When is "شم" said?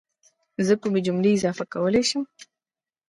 2.09-2.23